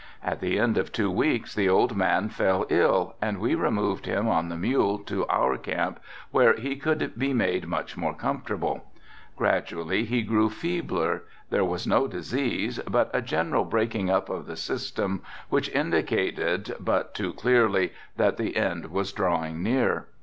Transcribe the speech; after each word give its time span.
At 0.23 0.39
the 0.39 0.57
end 0.57 0.79
of 0.79 0.91
two 0.91 1.11
weeks 1.11 1.53
the 1.53 1.69
old 1.69 1.95
man 1.95 2.27
fell 2.29 2.65
ill 2.69 3.13
and 3.21 3.37
we 3.37 3.53
removed 3.53 4.07
him 4.07 4.27
on 4.27 4.49
the 4.49 4.57
mule 4.57 4.97
to 4.97 5.27
our 5.27 5.59
camp 5.59 5.99
where 6.31 6.55
he 6.55 6.75
could 6.75 7.11
be 7.19 7.35
made 7.35 7.67
much 7.67 7.95
more 7.95 8.15
comfortable. 8.15 8.85
Gradually 9.37 10.05
he 10.05 10.23
grew 10.23 10.49
feebler, 10.49 11.25
there 11.51 11.63
was 11.63 11.85
no 11.85 12.07
disease, 12.07 12.79
but 12.89 13.11
a 13.13 13.21
general 13.21 13.63
breaking 13.63 14.09
up 14.09 14.27
of 14.27 14.47
the 14.47 14.55
system 14.57 15.21
which 15.49 15.69
indicated, 15.69 16.73
but 16.79 17.13
too 17.13 17.31
clearly 17.33 17.93
that 18.17 18.37
the 18.37 18.55
end 18.57 18.87
was 18.87 19.13
drawing 19.13 19.61
near. 19.61 20.07